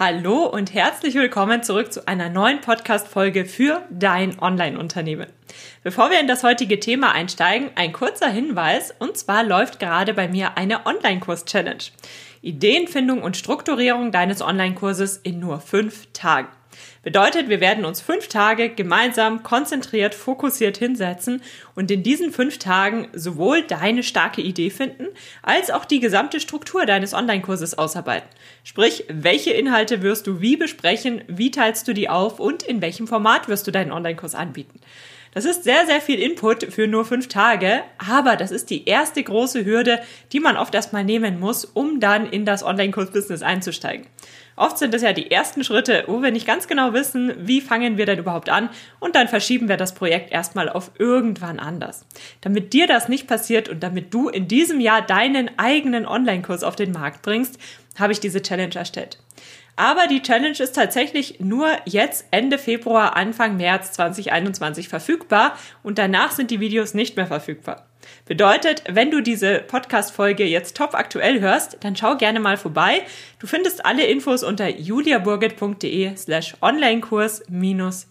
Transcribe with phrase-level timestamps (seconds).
[0.00, 5.26] Hallo und herzlich willkommen zurück zu einer neuen Podcast-Folge für dein Online-Unternehmen.
[5.82, 8.94] Bevor wir in das heutige Thema einsteigen, ein kurzer Hinweis.
[9.00, 11.82] Und zwar läuft gerade bei mir eine Online-Kurs-Challenge.
[12.42, 16.46] Ideenfindung und Strukturierung deines Online-Kurses in nur fünf Tagen.
[17.02, 21.42] Bedeutet, wir werden uns fünf Tage gemeinsam konzentriert, fokussiert hinsetzen
[21.74, 25.06] und in diesen fünf Tagen sowohl deine starke Idee finden,
[25.42, 28.28] als auch die gesamte Struktur deines Online-Kurses ausarbeiten.
[28.64, 33.06] Sprich, welche Inhalte wirst du wie besprechen, wie teilst du die auf und in welchem
[33.06, 34.80] Format wirst du deinen Online-Kurs anbieten.
[35.34, 39.22] Das ist sehr, sehr viel Input für nur fünf Tage, aber das ist die erste
[39.22, 40.00] große Hürde,
[40.32, 44.06] die man oft erstmal nehmen muss, um dann in das Online-Kurs-Business einzusteigen.
[44.58, 47.96] Oft sind es ja die ersten Schritte, wo wir nicht ganz genau wissen, wie fangen
[47.96, 52.04] wir denn überhaupt an und dann verschieben wir das Projekt erstmal auf irgendwann anders.
[52.40, 56.76] Damit dir das nicht passiert und damit du in diesem Jahr deinen eigenen Online-Kurs auf
[56.76, 57.58] den Markt bringst,
[57.98, 59.18] habe ich diese Challenge erstellt.
[59.76, 66.32] Aber die Challenge ist tatsächlich nur jetzt Ende Februar, Anfang März 2021 verfügbar und danach
[66.32, 67.87] sind die Videos nicht mehr verfügbar.
[68.26, 73.02] Bedeutet, wenn du diese Podcast-Folge jetzt top aktuell hörst, dann schau gerne mal vorbei.
[73.38, 77.42] Du findest alle Infos unter juliaburgit.de slash Onlinekurs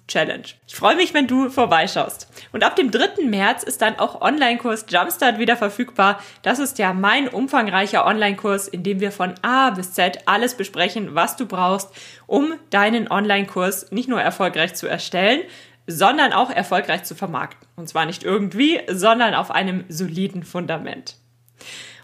[0.08, 0.45] Challenge.
[0.67, 2.30] Ich freue mich, wenn du vorbeischaust.
[2.52, 3.26] Und ab dem 3.
[3.26, 6.20] März ist dann auch Onlinekurs Jumpstart wieder verfügbar.
[6.42, 11.14] Das ist ja mein umfangreicher Onlinekurs, in dem wir von A bis Z alles besprechen,
[11.14, 11.89] was du brauchst,
[12.26, 15.42] um deinen Onlinekurs nicht nur erfolgreich zu erstellen,
[15.88, 17.68] sondern auch erfolgreich zu vermarkten.
[17.78, 21.16] Und zwar nicht irgendwie, sondern auf einem soliden Fundament.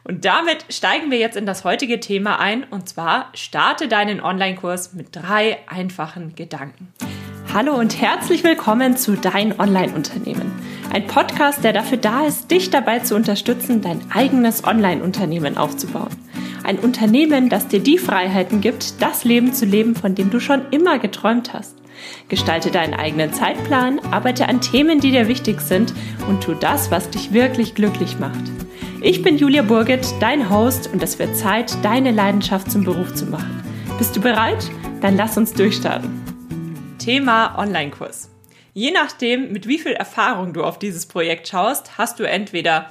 [0.05, 4.93] Und damit steigen wir jetzt in das heutige Thema ein, und zwar starte deinen Online-Kurs
[4.93, 6.93] mit drei einfachen Gedanken.
[7.53, 10.51] Hallo und herzlich willkommen zu Dein Online-Unternehmen.
[10.91, 16.09] Ein Podcast, der dafür da ist, dich dabei zu unterstützen, dein eigenes Online-Unternehmen aufzubauen.
[16.63, 20.69] Ein Unternehmen, das dir die Freiheiten gibt, das Leben zu leben, von dem du schon
[20.71, 21.82] immer geträumt hast.
[22.29, 25.93] Gestalte deinen eigenen Zeitplan, arbeite an Themen, die dir wichtig sind
[26.27, 28.43] und tu das, was dich wirklich glücklich macht.
[29.01, 33.25] Ich bin Julia Burget, dein Host und es wird Zeit, deine Leidenschaft zum Beruf zu
[33.25, 33.63] machen.
[33.97, 34.69] Bist du bereit?
[35.01, 36.09] Dann lass uns durchstarten.
[36.99, 38.29] Thema Online-Kurs.
[38.73, 42.89] Je nachdem, mit wie viel Erfahrung du auf dieses Projekt schaust, hast du entweder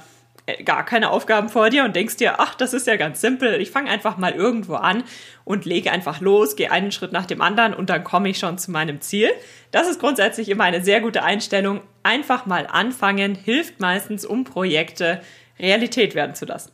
[0.65, 3.71] gar keine Aufgaben vor dir und denkst dir, ach, das ist ja ganz simpel, ich
[3.71, 5.03] fange einfach mal irgendwo an
[5.45, 8.57] und lege einfach los, gehe einen Schritt nach dem anderen und dann komme ich schon
[8.57, 9.29] zu meinem Ziel.
[9.71, 11.81] Das ist grundsätzlich immer eine sehr gute Einstellung.
[12.03, 15.21] Einfach mal anfangen hilft meistens, um Projekte
[15.59, 16.71] Realität werden zu lassen.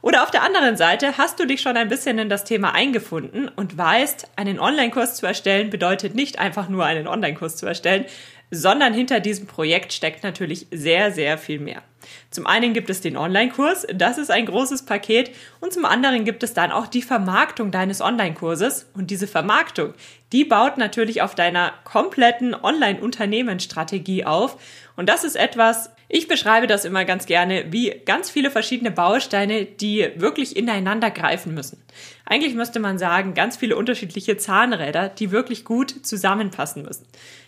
[0.00, 3.48] Oder auf der anderen Seite hast du dich schon ein bisschen in das Thema eingefunden
[3.48, 8.06] und weißt, einen Online-Kurs zu erstellen bedeutet nicht einfach nur einen Online-Kurs zu erstellen,
[8.54, 11.82] sondern hinter diesem Projekt steckt natürlich sehr, sehr viel mehr.
[12.30, 15.30] Zum einen gibt es den Online-Kurs, das ist ein großes Paket,
[15.60, 18.90] und zum anderen gibt es dann auch die Vermarktung deines Online-Kurses.
[18.92, 19.94] Und diese Vermarktung,
[20.32, 24.58] die baut natürlich auf deiner kompletten Online-Unternehmensstrategie auf.
[24.96, 29.64] Und das ist etwas, ich beschreibe das immer ganz gerne wie ganz viele verschiedene Bausteine,
[29.64, 31.82] die wirklich ineinander greifen müssen.
[32.26, 37.06] Eigentlich müsste man sagen, ganz viele unterschiedliche Zahnräder, die wirklich gut zusammenpassen müssen.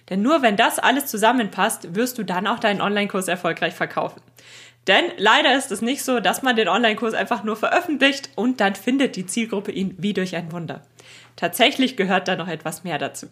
[0.09, 4.23] Denn nur wenn das alles zusammenpasst, wirst du dann auch deinen Online-Kurs erfolgreich verkaufen.
[4.87, 8.75] Denn leider ist es nicht so, dass man den Online-Kurs einfach nur veröffentlicht und dann
[8.75, 10.83] findet die Zielgruppe ihn wie durch ein Wunder.
[11.37, 13.27] Tatsächlich gehört da noch etwas mehr dazu.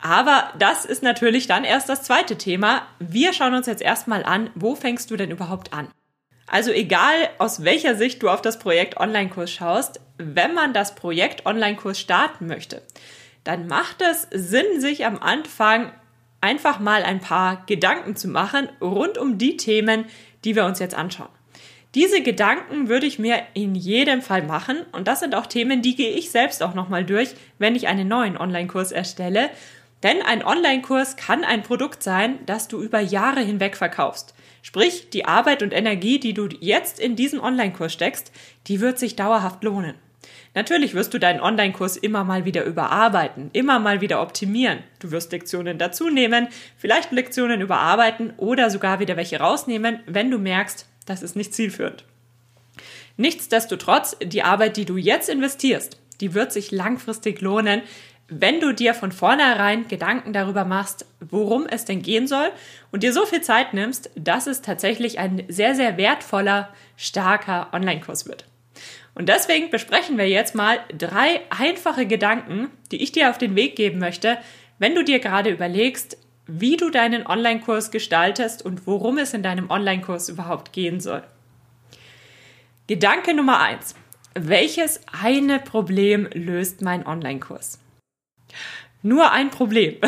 [0.00, 2.82] Aber das ist natürlich dann erst das zweite Thema.
[2.98, 5.88] Wir schauen uns jetzt erstmal an, wo fängst du denn überhaupt an?
[6.46, 11.46] Also egal, aus welcher Sicht du auf das Projekt Online-Kurs schaust, wenn man das Projekt
[11.46, 12.82] Online-Kurs starten möchte,
[13.44, 15.92] dann macht es Sinn, sich am Anfang
[16.40, 20.06] einfach mal ein paar Gedanken zu machen rund um die Themen,
[20.44, 21.28] die wir uns jetzt anschauen.
[21.96, 25.96] Diese Gedanken würde ich mir in jedem Fall machen und das sind auch Themen, die
[25.96, 29.50] gehe ich selbst auch nochmal durch, wenn ich einen neuen Online-Kurs erstelle.
[30.04, 34.34] Denn ein Online-Kurs kann ein Produkt sein, das du über Jahre hinweg verkaufst.
[34.62, 38.30] Sprich, die Arbeit und Energie, die du jetzt in diesen Online-Kurs steckst,
[38.68, 39.96] die wird sich dauerhaft lohnen.
[40.54, 44.78] Natürlich wirst du deinen Online-Kurs immer mal wieder überarbeiten, immer mal wieder optimieren.
[45.00, 50.38] Du wirst Lektionen dazu nehmen, vielleicht Lektionen überarbeiten oder sogar wieder welche rausnehmen, wenn du
[50.38, 52.04] merkst, das ist nicht zielführend.
[53.16, 57.82] Nichtsdestotrotz, die Arbeit, die du jetzt investierst, die wird sich langfristig lohnen,
[58.28, 62.50] wenn du dir von vornherein Gedanken darüber machst, worum es denn gehen soll
[62.92, 68.26] und dir so viel Zeit nimmst, dass es tatsächlich ein sehr, sehr wertvoller, starker Online-Kurs
[68.26, 68.46] wird.
[69.14, 73.74] Und deswegen besprechen wir jetzt mal drei einfache Gedanken, die ich dir auf den Weg
[73.74, 74.38] geben möchte,
[74.78, 79.70] wenn du dir gerade überlegst, wie du deinen Online-Kurs gestaltest und worum es in deinem
[79.70, 81.22] Online-Kurs überhaupt gehen soll.
[82.86, 83.94] Gedanke Nummer eins:
[84.34, 87.78] Welches eine Problem löst mein Online-Kurs?
[89.02, 89.96] Nur ein Problem.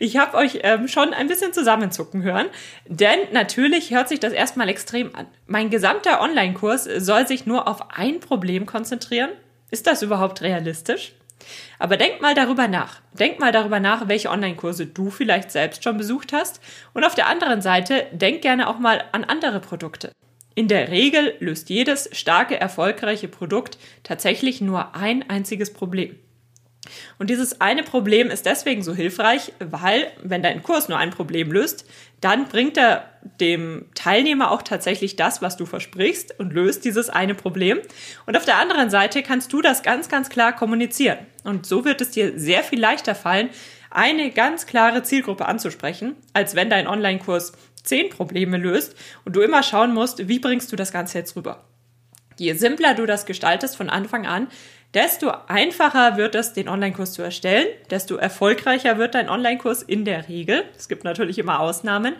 [0.00, 2.48] Ich habe euch ähm, schon ein bisschen zusammenzucken hören,
[2.86, 5.26] denn natürlich hört sich das erstmal extrem an.
[5.46, 9.30] Mein gesamter Online-Kurs soll sich nur auf ein Problem konzentrieren.
[9.70, 11.14] Ist das überhaupt realistisch?
[11.78, 13.00] Aber denk mal darüber nach.
[13.12, 16.60] Denk mal darüber nach, welche Online-Kurse du vielleicht selbst schon besucht hast.
[16.92, 20.12] Und auf der anderen Seite, denk gerne auch mal an andere Produkte.
[20.54, 26.16] In der Regel löst jedes starke, erfolgreiche Produkt tatsächlich nur ein einziges Problem.
[27.18, 31.50] Und dieses eine Problem ist deswegen so hilfreich, weil wenn dein Kurs nur ein Problem
[31.50, 31.86] löst,
[32.20, 33.10] dann bringt er
[33.40, 37.80] dem Teilnehmer auch tatsächlich das, was du versprichst und löst dieses eine Problem.
[38.26, 41.18] Und auf der anderen Seite kannst du das ganz, ganz klar kommunizieren.
[41.42, 43.50] Und so wird es dir sehr viel leichter fallen,
[43.90, 47.52] eine ganz klare Zielgruppe anzusprechen, als wenn dein Online-Kurs
[47.82, 51.64] zehn Probleme löst und du immer schauen musst, wie bringst du das Ganze jetzt rüber.
[52.36, 54.48] Je simpler du das gestaltest von Anfang an,
[54.94, 60.28] desto einfacher wird es, den Online-Kurs zu erstellen, desto erfolgreicher wird dein Online-Kurs in der
[60.28, 60.64] Regel.
[60.76, 62.14] Es gibt natürlich immer Ausnahmen.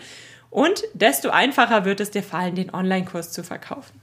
[0.51, 4.01] Und desto einfacher wird es dir fallen, den Online-Kurs zu verkaufen.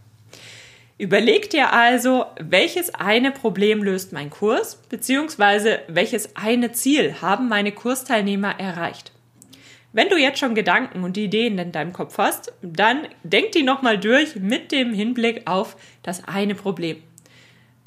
[0.98, 7.72] Überleg dir also, welches eine Problem löst mein Kurs, beziehungsweise welches eine Ziel haben meine
[7.72, 9.12] Kursteilnehmer erreicht.
[9.94, 13.98] Wenn du jetzt schon Gedanken und Ideen in deinem Kopf hast, dann denk die nochmal
[13.98, 17.02] durch mit dem Hinblick auf das eine Problem.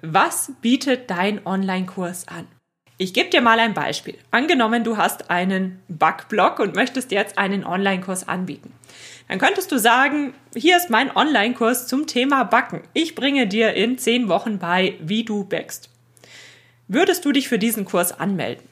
[0.06, 2.47] Was bietet dein Online-Kurs an?
[2.99, 4.19] Ich gebe dir mal ein Beispiel.
[4.31, 8.75] Angenommen, du hast einen Backblog und möchtest jetzt einen Online-Kurs anbieten.
[9.29, 12.83] Dann könntest du sagen, hier ist mein Online-Kurs zum Thema Backen.
[12.93, 15.89] Ich bringe dir in zehn Wochen bei, wie du backst.
[16.87, 18.69] Würdest du dich für diesen Kurs anmelden?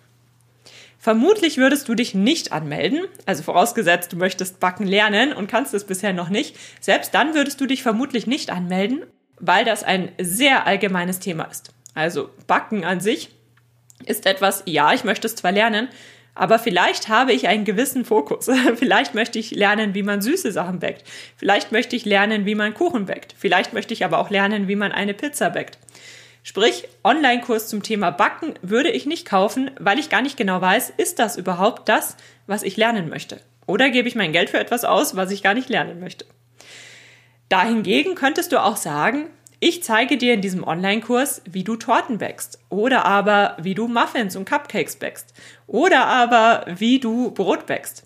[0.98, 5.84] Vermutlich würdest du dich nicht anmelden, also vorausgesetzt, du möchtest backen lernen und kannst es
[5.84, 6.56] bisher noch nicht.
[6.78, 9.06] Selbst dann würdest du dich vermutlich nicht anmelden,
[9.42, 11.74] weil das ein sehr allgemeines Thema ist.
[11.94, 13.28] Also Backen an sich
[14.06, 15.88] ist etwas, ja, ich möchte es zwar lernen,
[16.34, 18.48] aber vielleicht habe ich einen gewissen Fokus.
[18.76, 21.04] vielleicht möchte ich lernen, wie man süße Sachen backt.
[21.36, 23.34] Vielleicht möchte ich lernen, wie man Kuchen backt.
[23.36, 25.76] Vielleicht möchte ich aber auch lernen, wie man eine Pizza backt.
[26.44, 30.92] Sprich, Online-Kurs zum Thema Backen würde ich nicht kaufen, weil ich gar nicht genau weiß,
[30.96, 32.16] ist das überhaupt das,
[32.46, 33.40] was ich lernen möchte?
[33.66, 36.24] Oder gebe ich mein Geld für etwas aus, was ich gar nicht lernen möchte?
[37.52, 39.26] Dahingegen könntest du auch sagen,
[39.60, 44.36] ich zeige dir in diesem Online-Kurs, wie du Torten backst oder aber wie du Muffins
[44.36, 45.34] und Cupcakes backst
[45.66, 48.04] oder aber wie du Brot backst.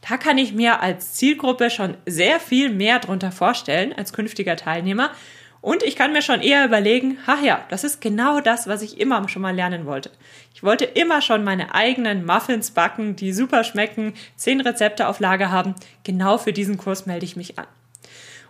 [0.00, 5.12] Da kann ich mir als Zielgruppe schon sehr viel mehr drunter vorstellen als künftiger Teilnehmer
[5.60, 8.98] und ich kann mir schon eher überlegen, ach ja, das ist genau das, was ich
[8.98, 10.10] immer schon mal lernen wollte.
[10.54, 15.52] Ich wollte immer schon meine eigenen Muffins backen, die super schmecken, zehn Rezepte auf Lager
[15.52, 15.76] haben.
[16.02, 17.66] Genau für diesen Kurs melde ich mich an.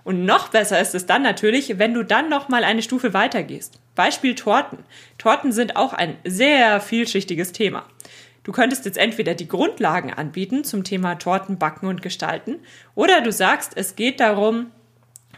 [0.09, 3.79] Und noch besser ist es dann natürlich, wenn du dann noch mal eine Stufe weitergehst.
[3.95, 4.79] Beispiel Torten.
[5.19, 7.85] Torten sind auch ein sehr vielschichtiges Thema.
[8.43, 12.61] Du könntest jetzt entweder die Grundlagen anbieten zum Thema Torten backen und gestalten,
[12.95, 14.71] oder du sagst, es geht darum,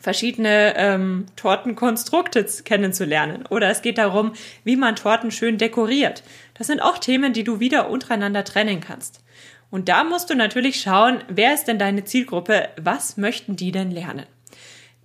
[0.01, 3.47] verschiedene ähm, Tortenkonstrukte kennenzulernen.
[3.51, 6.23] Oder es geht darum, wie man Torten schön dekoriert.
[6.55, 9.25] Das sind auch Themen, die du wieder untereinander trennen kannst.
[9.73, 12.69] Und da musst du natürlich schauen, wer ist denn deine Zielgruppe?
[12.81, 14.27] Was möchten die denn lernen?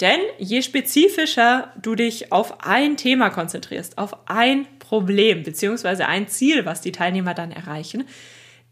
[0.02, 6.66] Denn je spezifischer du dich auf ein Thema konzentrierst, auf ein Problem beziehungsweise ein Ziel,
[6.66, 8.06] was die Teilnehmer dann erreichen,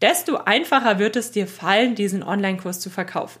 [0.02, 3.40] desto einfacher wird es dir fallen, diesen Online-Kurs zu verkaufen.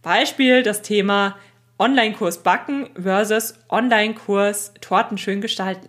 [0.00, 1.36] Beispiel das Thema
[1.78, 5.88] Online-Kurs Backen versus Online-Kurs Torten schön gestalten.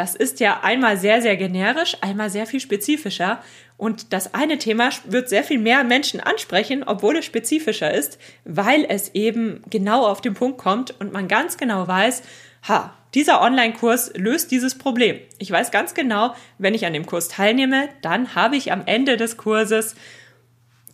[0.00, 3.42] Das ist ja einmal sehr, sehr generisch, einmal sehr viel spezifischer.
[3.76, 8.86] Und das eine Thema wird sehr viel mehr Menschen ansprechen, obwohl es spezifischer ist, weil
[8.88, 12.22] es eben genau auf den Punkt kommt und man ganz genau weiß,
[12.66, 15.18] ha, dieser Online-Kurs löst dieses Problem.
[15.38, 19.18] Ich weiß ganz genau, wenn ich an dem Kurs teilnehme, dann habe ich am Ende
[19.18, 19.96] des Kurses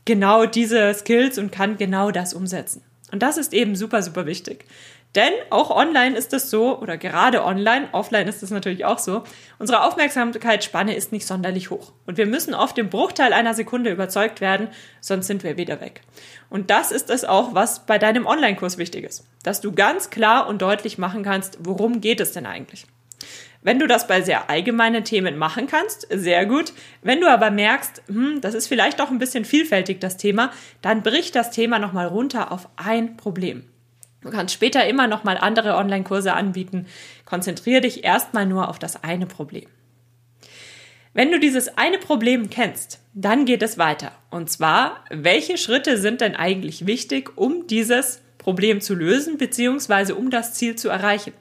[0.04, 2.82] genau diese Skills und kann genau das umsetzen.
[3.12, 4.64] Und das ist eben super, super wichtig.
[5.16, 9.24] Denn auch online ist es so, oder gerade online, offline ist es natürlich auch so,
[9.58, 11.92] unsere Aufmerksamkeitsspanne ist nicht sonderlich hoch.
[12.04, 14.68] Und wir müssen oft im Bruchteil einer Sekunde überzeugt werden,
[15.00, 16.02] sonst sind wir wieder weg.
[16.50, 19.26] Und das ist es auch, was bei deinem Online-Kurs wichtig ist.
[19.42, 22.86] Dass du ganz klar und deutlich machen kannst, worum geht es denn eigentlich.
[23.62, 26.74] Wenn du das bei sehr allgemeinen Themen machen kannst, sehr gut.
[27.02, 31.02] Wenn du aber merkst, hm, das ist vielleicht doch ein bisschen vielfältig, das Thema, dann
[31.02, 33.64] brich das Thema nochmal runter auf ein Problem.
[34.26, 36.86] Du kannst später immer nochmal andere Online-Kurse anbieten.
[37.26, 39.68] Konzentriere dich erstmal nur auf das eine Problem.
[41.14, 44.10] Wenn du dieses eine Problem kennst, dann geht es weiter.
[44.30, 50.30] Und zwar, welche Schritte sind denn eigentlich wichtig, um dieses Problem zu lösen, beziehungsweise um
[50.30, 51.32] das Ziel zu erreichen?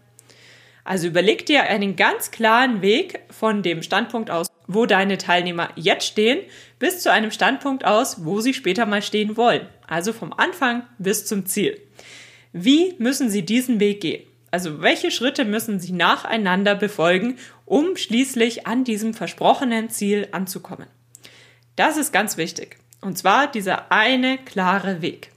[0.84, 6.06] Also überleg dir einen ganz klaren Weg von dem Standpunkt aus, wo deine Teilnehmer jetzt
[6.06, 6.42] stehen,
[6.77, 9.68] bis zu einem Standpunkt aus, wo sie später mal stehen wollen.
[9.88, 11.82] Also vom Anfang bis zum Ziel.
[12.58, 14.24] Wie müssen sie diesen Weg gehen?
[14.50, 20.88] Also welche Schritte müssen sie nacheinander befolgen, um schließlich an diesem versprochenen Ziel anzukommen?
[21.76, 22.78] Das ist ganz wichtig.
[23.02, 25.32] Und zwar dieser eine klare Weg.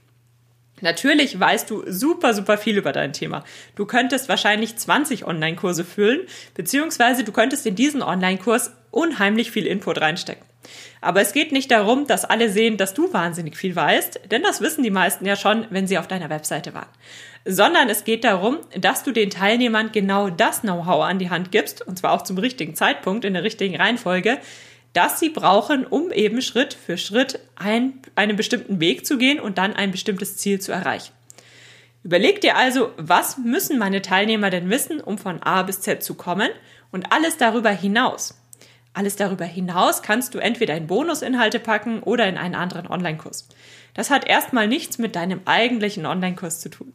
[0.79, 3.43] Natürlich weißt du super, super viel über dein Thema.
[3.75, 6.21] Du könntest wahrscheinlich 20 Online-Kurse füllen,
[6.53, 10.48] beziehungsweise du könntest in diesen Online-Kurs unheimlich viel Input reinstecken.
[11.01, 14.61] Aber es geht nicht darum, dass alle sehen, dass du wahnsinnig viel weißt, denn das
[14.61, 16.89] wissen die meisten ja schon, wenn sie auf deiner Webseite waren.
[17.45, 21.85] Sondern es geht darum, dass du den Teilnehmern genau das Know-how an die Hand gibst,
[21.85, 24.39] und zwar auch zum richtigen Zeitpunkt, in der richtigen Reihenfolge,
[24.93, 29.57] das sie brauchen, um eben Schritt für Schritt ein, einen bestimmten Weg zu gehen und
[29.57, 31.13] dann ein bestimmtes Ziel zu erreichen.
[32.03, 36.15] Überleg dir also, was müssen meine Teilnehmer denn wissen, um von A bis Z zu
[36.15, 36.49] kommen
[36.91, 38.38] und alles darüber hinaus.
[38.93, 43.47] Alles darüber hinaus kannst du entweder in Bonusinhalte packen oder in einen anderen Online-Kurs.
[43.93, 46.93] Das hat erstmal nichts mit deinem eigentlichen Online-Kurs zu tun.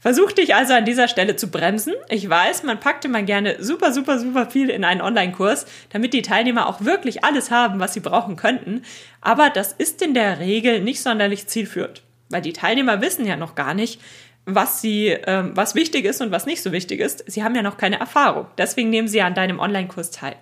[0.00, 1.94] Versuch dich also an dieser Stelle zu bremsen.
[2.08, 6.22] Ich weiß, man packt immer gerne super, super, super viel in einen Online-Kurs, damit die
[6.22, 8.82] Teilnehmer auch wirklich alles haben, was sie brauchen könnten.
[9.20, 13.54] Aber das ist in der Regel nicht sonderlich zielführend, weil die Teilnehmer wissen ja noch
[13.54, 14.00] gar nicht,
[14.44, 17.24] was sie, ähm, was wichtig ist und was nicht so wichtig ist.
[17.30, 18.46] Sie haben ja noch keine Erfahrung.
[18.58, 20.34] Deswegen nehmen sie an deinem Online-Kurs teil.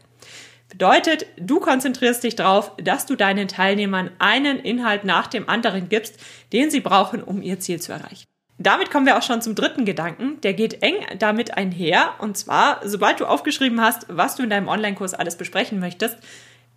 [0.71, 6.19] Bedeutet, du konzentrierst dich darauf, dass du deinen Teilnehmern einen Inhalt nach dem anderen gibst,
[6.53, 8.25] den sie brauchen, um ihr Ziel zu erreichen.
[8.57, 10.41] Damit kommen wir auch schon zum dritten Gedanken.
[10.43, 12.15] Der geht eng damit einher.
[12.19, 16.19] Und zwar, sobald du aufgeschrieben hast, was du in deinem Online-Kurs alles besprechen möchtest,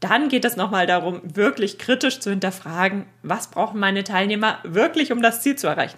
[0.03, 5.21] dann geht es nochmal darum, wirklich kritisch zu hinterfragen, was brauchen meine Teilnehmer wirklich, um
[5.21, 5.97] das Ziel zu erreichen.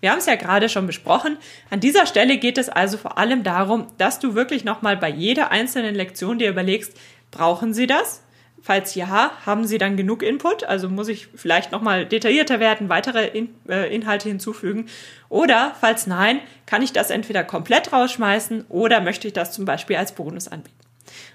[0.00, 1.36] Wir haben es ja gerade schon besprochen.
[1.70, 5.52] An dieser Stelle geht es also vor allem darum, dass du wirklich nochmal bei jeder
[5.52, 6.98] einzelnen Lektion dir überlegst,
[7.34, 8.22] Brauchen Sie das?
[8.62, 10.62] Falls ja, haben Sie dann genug Input?
[10.62, 14.86] Also muss ich vielleicht nochmal detaillierter werden, weitere In äh, Inhalte hinzufügen?
[15.28, 19.96] Oder falls nein, kann ich das entweder komplett rausschmeißen oder möchte ich das zum Beispiel
[19.96, 20.78] als Bonus anbieten?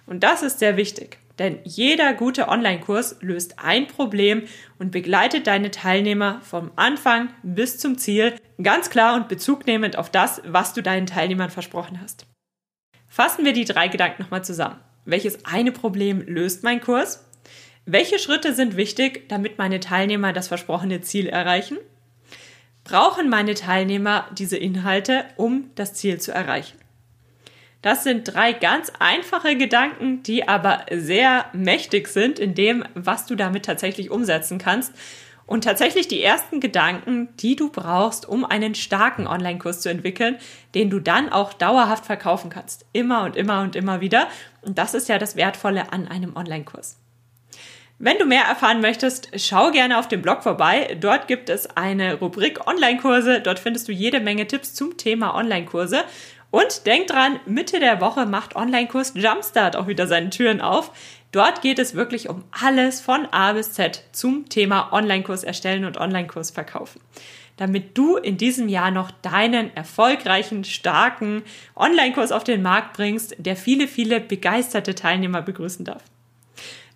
[0.05, 4.43] Und das ist sehr wichtig, denn jeder gute Online-Kurs löst ein Problem
[4.79, 10.41] und begleitet deine Teilnehmer vom Anfang bis zum Ziel, ganz klar und bezugnehmend auf das,
[10.45, 12.25] was du deinen Teilnehmern versprochen hast.
[13.07, 14.79] Fassen wir die drei Gedanken nochmal zusammen.
[15.09, 17.25] Welches eine Problem löst mein Kurs?
[17.85, 21.79] Welche Schritte sind wichtig, damit meine Teilnehmer das versprochene Ziel erreichen?
[22.83, 26.77] Brauchen meine Teilnehmer diese Inhalte, um das Ziel zu erreichen?
[27.81, 33.35] Das sind drei ganz einfache Gedanken, die aber sehr mächtig sind in dem, was du
[33.35, 34.93] damit tatsächlich umsetzen kannst
[35.49, 40.37] und tatsächlich die ersten Gedanken, die du brauchst, um einen starken Online-Kurs zu entwickeln,
[40.75, 42.85] den du dann auch dauerhaft verkaufen kannst.
[42.93, 44.27] Immer und immer und immer wieder.
[44.61, 46.97] Und das ist ja das Wertvolle an einem Online-Kurs.
[47.97, 50.95] Wenn du mehr erfahren möchtest, schau gerne auf dem Blog vorbei.
[51.01, 53.41] Dort gibt es eine Rubrik Online-Kurse.
[53.41, 56.03] Dort findest du jede Menge Tipps zum Thema Online-Kurse.
[56.51, 60.91] Und denk dran, Mitte der Woche macht Online-Kurs Jumpstart auch wieder seine Türen auf.
[61.31, 65.97] Dort geht es wirklich um alles von A bis Z zum Thema Online-Kurs erstellen und
[65.97, 67.01] Online-Kurs verkaufen.
[67.57, 71.43] Damit du in diesem Jahr noch deinen erfolgreichen, starken
[71.75, 76.03] Online-Kurs auf den Markt bringst, der viele, viele begeisterte Teilnehmer begrüßen darf.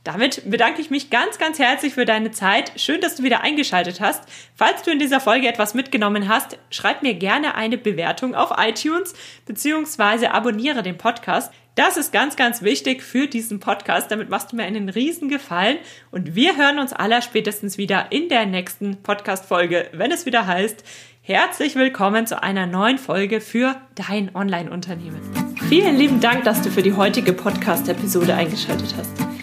[0.03, 2.73] Damit bedanke ich mich ganz, ganz herzlich für deine Zeit.
[2.75, 4.23] Schön, dass du wieder eingeschaltet hast.
[4.53, 9.13] Falls du in dieser Folge etwas mitgenommen hast, schreib mir gerne eine Bewertung auf iTunes
[9.45, 11.53] beziehungsweise abonniere den Podcast.
[11.75, 14.11] Das ist ganz, ganz wichtig für diesen Podcast.
[14.11, 15.77] Damit machst du mir einen riesen Gefallen
[16.11, 20.83] und wir hören uns aller spätestens wieder in der nächsten Podcast-Folge, wenn es wieder heißt,
[21.21, 25.21] herzlich willkommen zu einer neuen Folge für dein Online-Unternehmen.
[25.69, 29.42] Vielen lieben Dank, dass du für die heutige Podcast-Episode eingeschaltet hast.